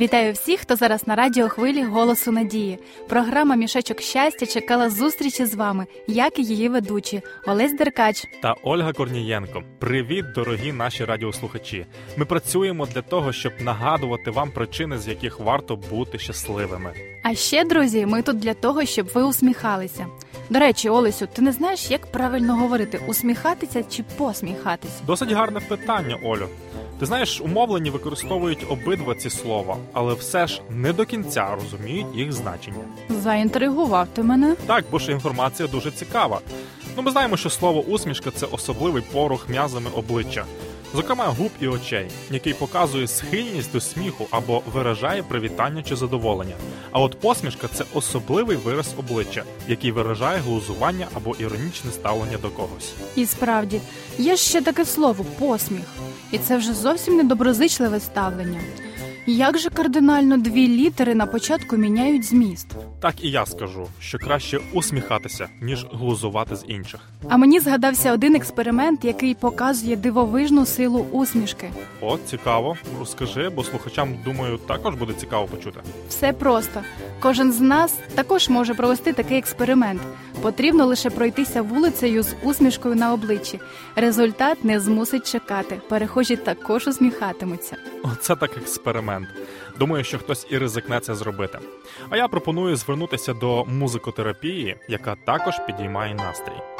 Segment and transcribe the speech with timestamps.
[0.00, 2.78] Вітаю всіх, хто зараз на радіохвилі Голосу Надії.
[3.08, 8.92] Програма Мішечок щастя чекала зустрічі з вами, як і її ведучі Олесь Деркач та Ольга
[8.92, 9.62] Корнієнко.
[9.78, 11.86] Привіт, дорогі наші радіослухачі.
[12.16, 16.92] Ми працюємо для того, щоб нагадувати вам причини, з яких варто бути щасливими.
[17.24, 20.06] А ще, друзі, ми тут для того, щоб ви усміхалися.
[20.50, 25.02] До речі, Олесю, ти не знаєш, як правильно говорити усміхатися чи посміхатися?
[25.06, 26.48] Досить гарне питання, Олю.
[26.98, 32.32] Ти знаєш, умовлені використовують обидва ці слова, але все ж не до кінця розуміють їх
[32.32, 32.84] значення.
[33.08, 34.56] Заінтригував ти мене.
[34.66, 36.40] Так, бо ж інформація дуже цікава.
[36.96, 40.44] Ну, ми знаємо, що слово усмішка це особливий порух м'язами обличчя,
[40.94, 46.54] зокрема губ і очей, який показує схильність до сміху або виражає привітання чи задоволення.
[46.92, 52.92] А от посмішка це особливий вираз обличчя, який виражає глузування або іронічне ставлення до когось.
[53.16, 53.80] І справді
[54.18, 55.84] є ще таке слово посміх,
[56.32, 58.60] і це вже зовсім недоброзичливе ставлення.
[59.30, 62.66] Як же кардинально дві літери на початку міняють зміст?
[63.00, 67.00] Так і я скажу, що краще усміхатися, ніж глузувати з інших.
[67.28, 71.70] А мені згадався один експеримент, який показує дивовижну силу усмішки.
[72.00, 72.76] О, цікаво.
[72.98, 75.80] Розкажи, бо слухачам, думаю, також буде цікаво почути.
[76.08, 76.82] Все просто.
[77.20, 80.00] Кожен з нас також може провести такий експеримент.
[80.42, 83.60] Потрібно лише пройтися вулицею з усмішкою на обличчі.
[83.96, 85.80] Результат не змусить чекати.
[85.88, 87.76] Перехожі також усміхатимуться.
[88.02, 89.17] Оце так експеримент.
[89.78, 91.58] Думаю, що хтось і ризикне це зробити.
[92.10, 96.77] А я пропоную звернутися до музикотерапії, яка також підіймає настрій.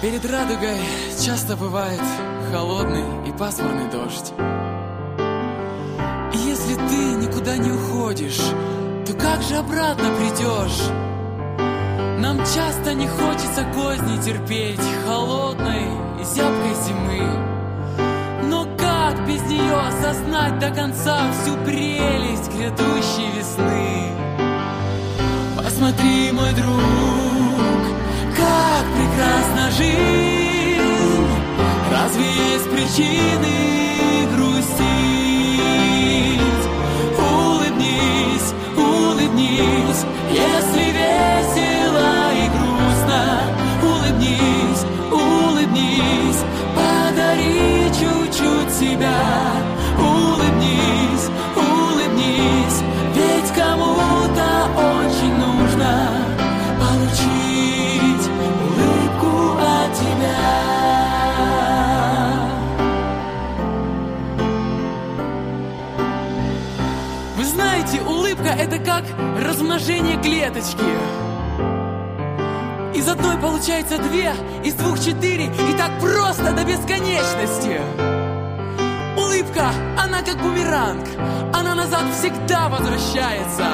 [0.00, 0.78] Перед радугой
[1.20, 2.00] часто бывает
[2.52, 4.32] холодный и пасмурный дождь.
[6.32, 8.38] И если ты никуда не уходишь,
[9.04, 10.88] то как же обратно придешь?
[12.20, 15.86] Нам часто не хочется козни терпеть холодной
[16.20, 17.22] и зябкой зимы.
[18.44, 24.12] Но как без нее осознать до конца всю прелесть грядущей весны?
[25.56, 27.18] Посмотри, мой друг,
[28.38, 31.26] как прекрасна жизнь
[31.90, 33.56] Разве есть причины
[34.34, 34.78] грустить?
[37.18, 40.87] Улыбнись, улыбнись Если
[68.38, 69.04] улыбка это как
[69.42, 70.84] размножение клеточки.
[72.94, 74.32] Из одной получается две,
[74.64, 77.80] из двух четыре, и так просто до бесконечности.
[79.16, 81.06] Улыбка, она как бумеранг,
[81.52, 83.66] она назад всегда возвращается.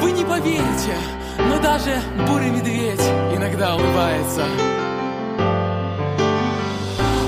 [0.00, 0.96] Вы не поверите,
[1.38, 3.02] но даже бурый медведь
[3.34, 4.44] иногда улыбается.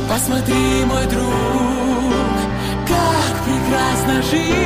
[0.09, 2.15] Посмотри, мой друг,
[2.87, 4.60] как прекрасна жизнь.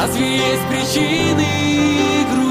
[0.00, 1.44] Разве есть причины
[2.30, 2.47] грустить?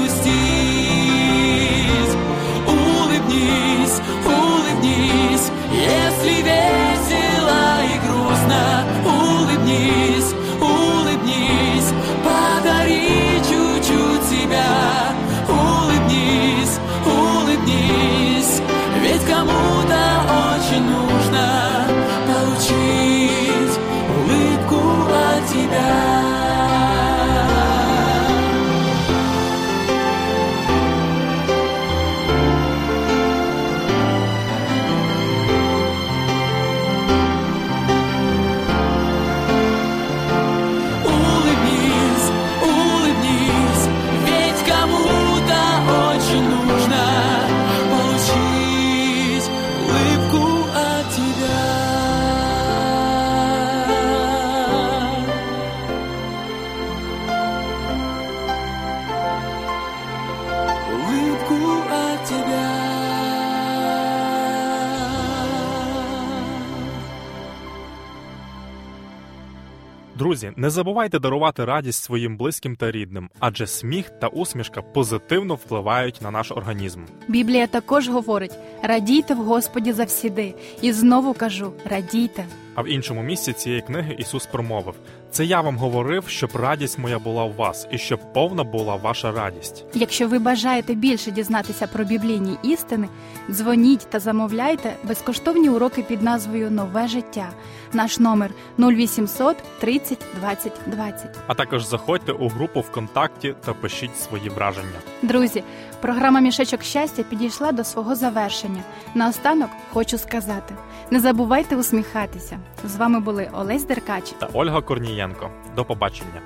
[70.18, 76.22] Друзі, не забувайте дарувати радість своїм близьким та рідним, адже сміх та усмішка позитивно впливають
[76.22, 77.00] на наш організм.
[77.28, 80.54] Біблія також говорить: радійте в Господі завсіди.
[80.82, 82.44] І знову кажу: радійте.
[82.74, 84.94] А в іншому місці цієї книги Ісус промовив:
[85.30, 89.32] Це я вам говорив, щоб радість моя була у вас, і щоб повна була ваша
[89.32, 89.84] радість.
[89.94, 93.08] Якщо ви бажаєте більше дізнатися про біблійні істини,
[93.50, 97.48] дзвоніть та замовляйте безкоштовні уроки під назвою Нове життя.
[97.92, 101.36] Наш номер 0800 30 20 20.
[101.46, 104.98] А також заходьте у групу ВКонтакті та пишіть свої враження.
[105.22, 105.62] Друзі,
[106.00, 108.82] програма Мішечок щастя підійшла до свого завершення.
[109.14, 110.74] Наостанок хочу сказати:
[111.10, 112.58] не забувайте усміхатися.
[112.84, 114.80] З вами були Олесь Деркач Та Ольга
[115.18, 115.50] Корнієнко.
[115.76, 116.42] До побачення.